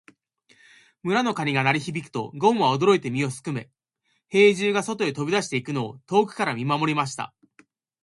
[1.03, 3.69] 村の鐘が鳴り響くと、ごんは驚いて身を潜め、
[4.29, 7.35] 兵十が外へ飛び出していくのを遠くから見守りました。